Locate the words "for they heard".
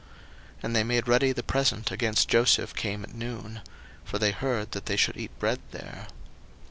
4.03-4.71